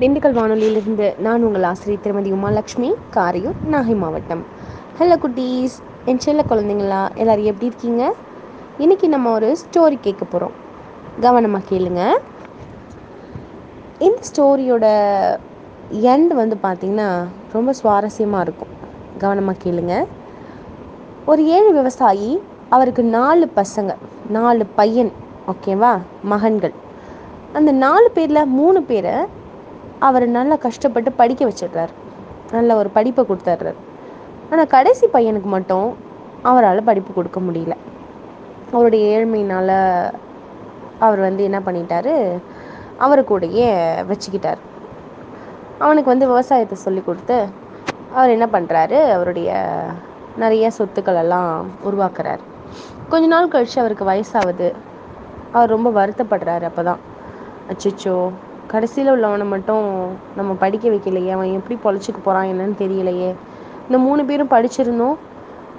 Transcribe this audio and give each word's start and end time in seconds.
திண்டுக்கல் 0.00 0.36
வானொலியிலிருந்து 0.36 1.06
நான் 1.24 1.42
உங்கள் 1.46 1.64
ஆசிரியர் 1.70 2.02
திருமதி 2.04 2.30
உமாலக்ஷ்மி 2.32 2.90
காரையூர் 3.14 3.56
நாகை 3.70 3.94
மாவட்டம். 4.02 4.42
ஹலோ 4.98 5.16
குட்டீஸ் 5.24 5.74
என் 6.10 6.20
செல்ல 6.24 6.44
குழந்தைங்களா 6.50 7.00
எல்லோரும் 7.14 7.48
எப்படி 7.50 7.68
இருக்கீங்க? 7.70 8.02
இன்னைக்கு 8.78 9.06
நம்ம 9.14 9.32
ஒரு 9.38 9.48
ஸ்டோரி 9.62 9.96
கேட்க 10.00 10.24
போகிறோம் 10.24 10.54
கவனமாக 11.24 11.64
கேளுங்க. 11.70 12.02
இந்த 14.06 14.20
ஸ்டோரியோட 14.28 14.86
எண்ட் 16.12 16.32
வந்து 16.40 16.56
பார்த்திங்கன்னா 16.62 17.08
ரொம்ப 17.56 17.74
சுவாரஸ்யமாக 17.82 18.44
இருக்கும். 18.46 18.72
கவனமாக 19.18 19.62
கேளுங்க. 19.64 20.06
ஒரு 21.26 21.44
ஏழு 21.56 21.72
விவசாயி 21.72 22.30
அவருக்கு 22.76 23.04
நாலு 23.18 23.48
பசங்க 23.60 23.96
நாலு 24.38 24.66
பையன் 24.80 25.12
ஓகேவா 25.54 25.92
மகன்கள். 26.32 26.74
அந்த 27.52 27.70
நாலு 27.84 28.10
பேரில் 28.16 28.50
மூணு 28.60 28.82
பேரை 28.92 29.14
அவர் 30.06 30.26
நல்லா 30.38 30.56
கஷ்டப்பட்டு 30.66 31.10
படிக்க 31.20 31.42
வச்சிடுறாரு. 31.48 31.92
நல்ல 32.56 32.76
ஒரு 32.80 32.90
படிப்பை 32.96 33.22
கொடுத்துட்றாரு. 33.28 33.78
ஆனால் 34.50 34.70
கடைசி 34.74 35.06
பையனுக்கு 35.16 35.48
மட்டும் 35.56 35.88
அவரால் 36.50 36.88
படிப்பு 36.88 37.12
கொடுக்க 37.18 37.40
முடியல. 37.40 37.74
அவருடைய 38.74 39.04
ஏழ்மையினால் 39.14 39.76
அவர் 41.06 41.20
வந்து 41.26 41.42
என்ன 41.48 41.58
பண்ணிட்டாரு? 41.66 42.14
அவரு 43.04 43.22
கூடயே 43.30 43.68
வச்சுக்கிட்டார். 44.10 44.60
அவனுக்கு 45.84 46.12
வந்து 46.12 46.30
விவசாயத்தை 46.32 46.76
சொல்லி 46.86 47.02
கொடுத்து 47.04 47.38
அவர் 48.16 48.34
என்ன 48.36 48.46
பண்ணுறாரு 48.54 48.98
அவருடைய 49.16 49.50
நிறைய 50.42 50.66
சொத்துக்கள் 50.78 51.20
எல்லாம் 51.24 51.50
உருவாக்குறாரு. 51.88 52.42
கொஞ்ச 53.12 53.26
நாள் 53.34 53.52
கழித்து 53.54 53.78
அவருக்கு 53.82 54.04
வயசாகுது. 54.10 54.68
அவர் 55.52 55.74
ரொம்ப 55.76 55.88
வருத்தப்படுறாரு 56.00 56.64
அப்போ 56.68 56.82
தான் 56.88 57.00
அச்சோ 57.72 58.14
கடைசியில் 58.72 59.12
உள்ளவனை 59.14 59.46
மட்டும் 59.52 59.86
நம்ம 60.38 60.50
படிக்க 60.62 60.88
வைக்கலையே 60.88 61.30
அவன் 61.36 61.54
எப்படி 61.58 61.76
பொழைச்சிக்க 61.84 62.18
போகிறான் 62.22 62.50
என்னன்னு 62.50 62.76
தெரியலையே. 62.82 63.30
இந்த 63.86 63.98
மூணு 64.06 64.22
பேரும் 64.28 64.52
படிச்சிருந்தோம் 64.54 65.16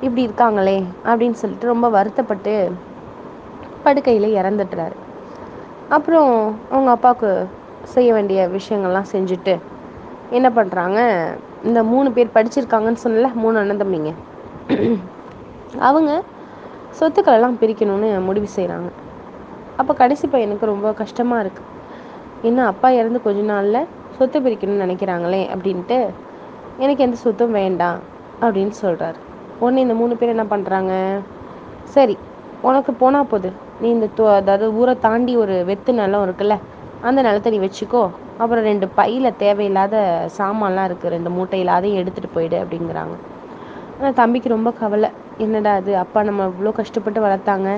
இப்படி 0.05 0.21
இருக்காங்களே 0.27 0.77
அப்படின்னு 1.09 1.39
சொல்லிட்டு 1.41 1.71
ரொம்ப 1.71 1.89
வருத்தப்பட்டு 1.95 2.53
படுக்கையில் 3.85 4.35
இறந்துட்டுறாரு 4.39 4.97
அப்புறம் 5.95 6.31
அவங்க 6.73 6.89
அப்பாவுக்கு 6.95 7.29
செய்ய 7.93 8.09
வேண்டிய 8.13 8.39
விஷயங்கள்லாம் 8.57 9.09
செஞ்சுட்டு 9.13 9.53
என்ன 10.37 10.47
பண்ணுறாங்க 10.57 10.99
இந்த 11.69 11.79
மூணு 11.93 12.09
பேர் 12.17 12.35
படிச்சிருக்காங்கன்னு 12.35 13.03
சொன்னல 13.05 13.29
மூணு 13.43 13.59
அண்ணன் 13.61 13.81
தம்பிங்க. 13.81 14.11
அவங்க 15.87 16.11
சொத்துக்களெல்லாம் 16.99 17.59
பிரிக்கணும்னு 17.61 18.09
முடிவு 18.27 18.47
செய்கிறாங்க 18.55 18.89
அப்போ 19.81 19.93
கடைசி 20.01 20.25
பையனுக்கு 20.27 20.71
ரொம்ப 20.73 20.87
கஷ்டமாக 21.01 21.43
இருக்குது 21.43 21.69
என்ன 22.49 22.59
அப்பா 22.71 22.89
இறந்து 22.99 23.19
கொஞ்ச 23.25 23.41
நாளில் 23.51 23.87
சொத்து 24.17 24.37
பிரிக்கணும்னு 24.45 24.83
நினைக்கிறாங்களே 24.85 25.41
அப்படின்ட்டு 25.53 25.97
எனக்கு 26.83 27.05
எந்த 27.05 27.17
சொத்தும் 27.25 27.57
வேண்டாம் 27.61 27.99
அப்படின்னு 28.43 28.73
சொல்கிறாரு 28.83 29.19
உடனே 29.63 29.83
இந்த 29.85 29.95
மூணு 30.01 30.13
பேர் 30.19 30.33
என்ன 30.35 30.45
பண்ணுறாங்க 30.53 30.93
சரி 31.95 32.15
உனக்கு 32.69 32.91
போனால் 33.01 33.29
போகுது 33.31 33.49
நீ 33.81 33.87
இந்த 33.97 34.07
தோ 34.17 34.25
அதாவது 34.39 34.65
ஊரை 34.79 34.93
தாண்டி 35.05 35.33
ஒரு 35.43 35.55
வெத்து 35.69 35.91
நிலம் 35.99 36.25
இருக்குல்ல 36.27 36.55
அந்த 37.07 37.19
நிலத்தை 37.27 37.51
நீ 37.53 37.59
வச்சுக்கோ. 37.65 38.01
அப்புறம் 38.41 38.65
ரெண்டு 38.69 38.87
பையில் 38.97 39.37
தேவையில்லாத 39.43 39.95
சாமான்லாம் 40.37 40.87
இருக்குது 40.89 41.13
ரெண்டு 41.15 41.29
மூட்டையில் 41.35 41.71
அதையும் 41.77 41.99
எடுத்துகிட்டு 42.01 42.35
போயிடு 42.35 42.57
அப்படிங்கிறாங்க. 42.63 43.15
ஆனால் 43.97 44.17
தம்பிக்கு 44.19 44.49
ரொம்ப 44.55 44.69
கவலை. 44.81 45.09
என்னடா 45.45 45.71
அது 45.79 45.91
அப்பா 46.03 46.19
நம்ம 46.29 46.47
இவ்வளோ 46.51 46.73
கஷ்டப்பட்டு 46.79 47.19
வளர்த்தாங்க. 47.25 47.69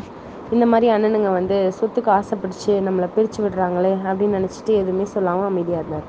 இந்த 0.52 0.66
மாதிரி 0.66 0.88
அண்ணனுங்க 0.94 1.30
வந்து 1.32 1.72
சொத்துக்கு 1.78 2.10
ஆசைப்பிடிச்சு 2.18 2.74
நம்மளை 2.88 3.08
பிரித்து 3.16 3.40
விடுறாங்களே 3.44 3.94
அப்படின்னு 4.08 4.38
நினச்சிட்டு 4.40 4.74
எதுவுமே 4.82 5.06
சொல்லாமல் 5.14 5.50
அமைதியாக 5.52 5.82
இருந்தார். 5.82 6.08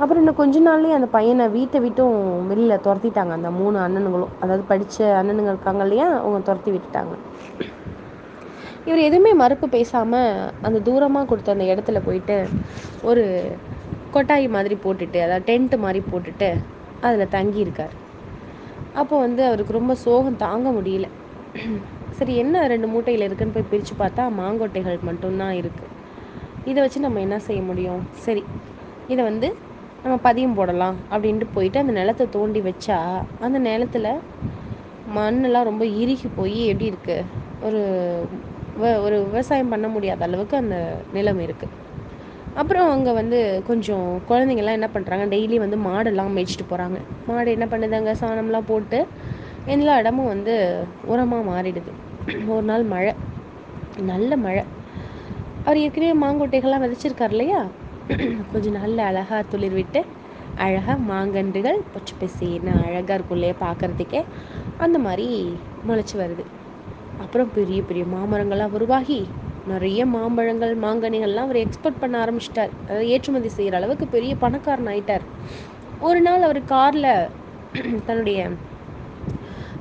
அப்புறம் 0.00 0.20
இன்னும் 0.22 0.40
கொஞ்ச 0.40 0.60
நாள்லேயே 0.60 0.96
அந்த 0.96 1.06
பையனை 1.06 1.48
வீட்டை 1.48 1.80
விட்டும் 1.80 2.46
வெளியில் 2.50 2.82
துரத்திட்டாங்க 2.86 3.32
அந்த 3.38 3.50
மூணு 3.50 3.78
அண்ணனுங்களும். 3.78 4.34
அதாவது 4.42 4.62
படித்த 4.62 5.08
அண்ணனுங்க 5.20 5.52
இருக்காங்க 5.54 5.82
இல்லையா 5.82 6.06
அவங்க 6.20 6.38
துரத்தி 6.38 6.70
விட்டுட்டாங்க. 6.70 7.14
இவர் 8.86 9.06
எதுவுமே 9.08 9.32
மறுப்பு 9.34 9.68
பேசாமல் 9.68 10.52
அந்த 10.62 10.78
தூரமாக 10.78 11.26
கொடுத்த 11.26 11.52
அந்த 11.52 11.64
இடத்துல 11.64 11.98
போயிட்டு 12.06 12.36
ஒரு 13.02 13.24
கொட்டாய் 14.14 14.46
மாதிரி 14.48 14.76
போட்டுட்டு 14.84 15.18
அதாவது 15.24 15.46
டென்ட் 15.50 15.76
மாதிரி 15.78 16.02
போட்டுட்டு 16.12 16.48
அதில் 17.00 17.32
தங்கியிருக்கார். 17.36 17.94
அப்போ 18.94 19.18
வந்து 19.18 19.44
அவருக்கு 19.44 19.72
ரொம்ப 19.72 19.94
சோகம் 19.94 20.36
தாங்க 20.36 20.70
முடியல. 20.70 21.08
சரி 22.18 22.34
என்ன 22.36 22.66
ரெண்டு 22.66 22.86
மூட்டையில் 22.86 23.26
இருக்குன்னு 23.26 23.52
போய் 23.52 23.70
பிரித்து 23.70 23.94
பார்த்தா 23.98 24.22
மாங்கொட்டைகள் 24.38 24.98
மட்டும்தான் 25.02 25.52
இருக்குது 25.52 25.88
இதை 26.66 26.78
வச்சு 26.82 27.00
நம்ம 27.00 27.20
என்ன 27.20 27.38
செய்ய 27.38 27.62
முடியும்? 27.62 28.02
சரி 28.24 28.42
இதை 29.08 29.24
வந்து 29.24 29.48
நம்ம 30.04 30.16
பதியம் 30.24 30.54
போடலாம் 30.54 30.96
அப்படின்ட்டு 31.10 31.46
போயிட்டு 31.54 31.78
அந்த 31.78 31.92
நிலத்தை 31.92 32.26
தோண்டி 32.28 32.60
வச்சா 32.60 32.98
அந்த 33.40 33.58
நிலத்துல 33.58 34.08
மண்ணெல்லாம் 35.08 35.64
ரொம்ப 35.64 35.84
இறுகி 35.84 36.28
போய் 36.36 36.60
எப்படி 36.66 36.90
இருக்குது 36.92 37.24
ஒரு 37.64 37.80
ஒரு 39.02 39.16
விவசாயம் 39.24 39.68
பண்ண 39.68 39.88
முடியாத 39.88 40.24
அளவுக்கு 40.24 40.56
அந்த 40.56 40.76
நிலம் 41.12 41.40
இருக்குது 41.40 41.76
அப்புறம் 42.54 42.90
அங்கே 42.90 43.12
வந்து 43.12 43.38
கொஞ்சம் 43.66 44.20
குழந்தைங்கள்லாம் 44.28 44.78
என்ன 44.78 44.88
பண்ணுறாங்க 44.94 45.24
டெய்லி 45.28 45.58
வந்து 45.58 45.76
மாடெல்லாம் 45.76 46.34
மேய்ச்சிட்டு 46.36 46.70
போகிறாங்க 46.70 46.98
மாடு 47.26 47.50
என்ன 47.50 47.66
பண்ணுது 47.66 47.94
அங்கே 47.94 48.14
சாணம்லாம் 48.22 48.66
போட்டு 48.66 49.00
எல்லா 49.74 49.94
இடமும் 50.00 50.30
வந்து 50.32 50.54
உரமாக 51.12 51.42
மாறிடுது. 51.50 51.92
ஒரு 52.52 52.64
நாள் 52.70 52.84
மழை 52.92 53.12
நல்ல 54.10 54.36
மழை. 54.36 54.62
அவர் 55.64 55.80
ஏற்கனவே 55.84 56.14
மாங்கொட்டைகள்லாம் 56.24 56.84
விதைச்சிருக்கார் 56.84 57.34
இல்லையா? 57.36 57.60
கொஞ்ச 58.52 58.66
நாளில் 58.70 59.02
அழகாக 59.08 59.42
துளிர் 59.52 59.76
விட்டு 59.78 60.00
அழகாக 60.64 60.96
மாங்கன்றுகள் 61.10 61.78
பச்சை 61.92 62.14
பசேன்னு 62.20 62.72
அழகாக 62.86 63.16
இருக்கும் 63.16 63.38
இல்லையா 63.38 63.56
பார்க்குறதுக்கே 63.66 64.20
அந்த 64.84 64.96
மாதிரி 65.06 65.26
முளைச்சி 65.88 66.16
வருது. 66.22 66.44
அப்புறம் 67.24 67.52
பெரிய 67.54 67.80
பெரிய 67.82 68.04
மாமரங்கள்லாம் 68.14 68.76
உருவாகி 68.78 69.20
நிறைய 69.66 70.00
மாம்பழங்கள் 70.06 70.74
மாங்கனிகள்லாம் 70.84 71.48
அவர் 71.48 71.62
எக்ஸ்போர்ட் 71.64 72.00
பண்ண 72.00 72.14
ஆரம்பிச்சிட்டார். 72.24 72.72
அதாவது 72.84 73.08
ஏற்றுமதி 73.14 73.50
செய்கிற 73.56 73.76
அளவுக்கு 73.80 74.06
பெரிய 74.06 74.32
பணக்காரன் 74.36 74.90
ஆயிட்டார். 74.92 75.24
ஒரு 76.08 76.20
நாள் 76.20 76.46
அவர் 76.48 76.60
காரில் 76.74 77.12
தன்னுடைய 78.06 78.40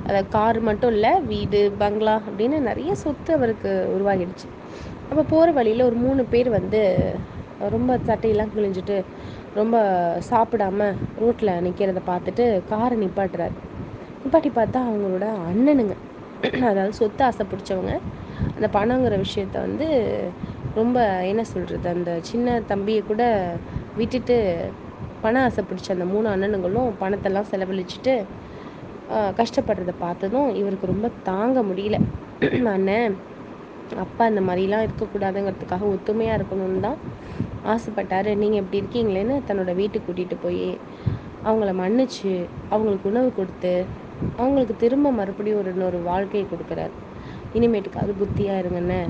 அதாவது 0.09 0.30
கார் 0.30 0.59
மட்டும் 0.62 0.94
இல்லை 0.94 1.12
வீடு 1.31 1.59
பங்களா 1.80 2.16
அப்படின்னு 2.28 2.58
நிறைய 2.68 2.92
சொத்து 2.96 3.31
அவருக்கு 3.34 3.72
உருவாகிடுச்சு. 3.96 4.47
அப்போ 5.09 5.24
போகிற 5.31 5.50
வழியில் 5.52 5.88
ஒரு 5.88 5.97
மூணு 6.03 6.22
பேர் 6.25 6.50
வந்து 6.50 6.81
ரொம்ப 7.75 7.92
சட்டையெல்லாம் 8.08 8.53
கிழிஞ்சிட்டு 8.53 8.97
ரொம்ப 9.56 9.78
சாப்பிடாம 10.30 10.88
ரோட்டில் 11.22 11.62
நிற்கிறத 11.66 12.02
பார்த்துட்டு 12.06 12.44
காரை 12.72 12.96
நிப்பாட்டுறாரு. 13.02 13.56
நிப்பாட்டி 14.24 14.50
பார்த்தா 14.56 14.80
அவங்களோட 14.88 15.25
அண்ணனுங்க. 15.50 15.96
அதாவது 16.70 16.94
சொத்து 16.94 17.24
ஆசை 17.24 17.46
பிடிச்சவங்க. 17.46 17.94
அந்த 18.56 18.68
பணங்கிற 18.78 19.16
விஷயத்த 19.24 19.56
வந்து 19.68 19.88
ரொம்ப 20.76 20.97
என்ன 21.31 21.41
சொல்கிறது 21.44 21.88
அந்த 21.90 22.12
சின்ன 22.22 22.59
தம்பியை 22.72 23.02
கூட 23.03 23.24
விட்டுட்டு 23.97 24.38
பண 25.22 25.41
ஆசை 25.44 25.62
பிடிச்ச 25.64 25.88
அந்த 25.96 26.06
மூணு 26.06 26.28
அண்ணனுங்களும் 26.30 26.91
பணத்தெல்லாம் 27.02 27.50
செலவழிச்சிட்டு 27.52 28.14
கஷ்டப்படுறத 29.40 29.94
பார்த்ததும் 30.06 30.50
இவருக்கு 30.62 30.92
ரொம்ப 30.94 31.08
தாங்க 31.30 31.59
முடியல. 31.70 31.97
அண்ணன் 32.74 33.16
அப்பா 34.03 34.24
இந்த 34.31 34.42
மாதிரிலாம் 34.47 34.84
இருக்கக்கூடாதுங்கிறதுக்காக 34.88 35.86
ஒத்துமையாக 35.94 36.38
இருக்கணும்னு 36.40 36.84
தான் 36.88 37.00
ஆசைப்பட்டார். 37.74 38.30
நீங்கள் 38.42 38.62
எப்படி 38.64 38.81
இருக்கீங்களேன்னு 38.81 39.36
தன்னோட 39.47 39.72
வீட்டுக்கு 39.80 40.08
கூட்டிகிட்டு 40.09 40.38
போய் 40.44 40.68
அவங்கள 41.47 41.72
மன்னிச்சு 41.81 42.34
அவங்களுக்கு 42.74 43.09
உணவு 43.12 43.30
கொடுத்து 43.40 43.74
அவங்களுக்கு 44.40 44.75
திரும்ப 44.84 45.12
மறுபடியும் 45.20 45.59
ஒரு 45.62 45.72
இன்னொரு 45.76 46.00
வாழ்க்கையை 46.09 46.46
கொடுக்குறாரு. 46.53 46.94
இனிமேட்டுக்காவது 47.58 48.14
புத்தியாக 48.22 48.62
இருங்கண்ணே. 48.62 49.02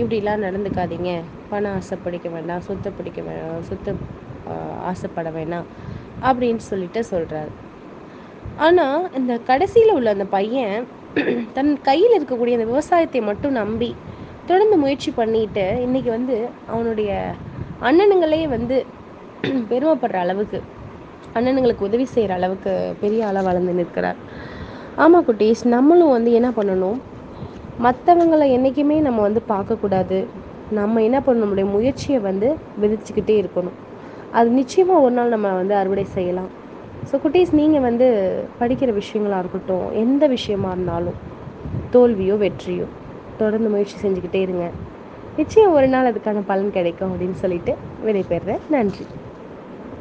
இப்படிலாம் 0.00 0.44
நடந்துக்காதீங்க. 0.46 1.12
பணம் 1.50 1.76
ஆசைப்படிக்க 1.78 2.28
வேண்டாம் 2.36 2.64
சொத்தை 2.68 2.90
பிடிக்க 2.98 3.20
வேணாம் 3.28 3.66
சொத்தை 3.70 3.92
ஆசைப்பட 4.90 5.28
வேணாம் 5.38 5.66
அப்படின்னு 6.28 6.62
சொல்லிட்டு 6.70 7.00
சொல்கிறாரு 7.12 7.52
ஆனால் 8.66 9.02
இந்த 9.18 9.32
கடைசியில் 9.48 9.96
உள்ள 9.98 10.08
அந்த 10.16 10.26
பையன் 10.36 10.74
தன் 11.56 11.70
கையில் 11.88 12.16
இருக்கக்கூடிய 12.16 12.56
அந்த 12.58 12.66
விவசாயத்தை 12.72 13.20
மட்டும் 13.28 13.54
நம்பி 13.60 13.90
தொடர்ந்து 14.48 14.76
முயற்சி 14.82 15.10
பண்ணிட்டு 15.18 15.64
இன்னைக்கு 15.86 16.10
வந்து 16.16 16.36
அவனுடைய 16.72 17.10
அண்ணனுங்களே 17.88 18.40
வந்து 18.56 18.76
பெருமைப்படுற 19.70 20.18
அளவுக்கு 20.24 20.58
அண்ணனுங்களுக்கு 21.36 21.86
உதவி 21.88 22.06
செய்கிற 22.14 22.34
அளவுக்கு 22.38 22.72
பெரிய 23.02 23.26
ஆளாக 23.28 23.44
வளர்ந்து 23.48 23.72
நிற்கிறார். 23.80 24.18
ஆமாம் 25.02 25.26
குட்டீஸ் 25.28 25.62
நம்மளும் 25.76 26.14
வந்து 26.16 26.30
என்ன 26.38 26.48
பண்ணணும்? 26.56 26.98
மற்றவங்களை 27.86 28.46
என்றைக்குமே 28.56 28.96
நம்ம 29.08 29.20
வந்து 29.28 29.42
பார்க்கக்கூடாது 29.52 30.18
நம்ம 30.78 31.02
என்ன 31.08 31.18
பண்ண 31.28 31.44
முடியும் 31.50 31.74
முயற்சியை 31.76 32.18
வந்து 32.30 32.48
விதிச்சுக்கிட்டே 32.82 33.36
இருக்கணும். 33.42 33.76
அது 34.38 34.48
நிச்சயமாக 34.60 35.04
ஒரு 35.04 35.14
நாள் 35.18 35.34
நம்ம 35.34 35.54
வந்து 35.60 35.74
அறுவடை 35.80 36.04
செய்யலாம். 36.16 36.50
ஸோ 37.08 37.16
குட்டீஸ் 37.24 37.52
நீங்கள் 37.52 37.80
வந்து 37.80 38.06
படிக்கிற 38.60 38.90
விஷயங்களாக 39.00 39.38
இருக்கட்டும் 39.38 39.92
எந்த 39.92 40.26
விஷயமா 40.26 40.70
இருந்தாலும் 40.70 41.18
தோல்வியோ 41.92 42.34
வெற்றியோ 42.44 42.86
தொடர்ந்து 43.38 43.68
முயற்சி 43.68 43.96
செஞ்சுக்கிட்டே 44.02 44.40
இருங்க. 44.40 44.66
நிச்சயம் 45.36 45.72
ஒரு 45.72 45.88
நாள் 45.88 46.12
அதுக்கான 46.12 46.42
பலன் 46.46 46.70
கிடைக்கும் 46.70 47.12
அப்படின்னு 47.12 47.32
சொல்லிட்டு 47.32 47.74
விடைபெறுறேன். 48.06 48.62
நன்றி. 48.68 49.06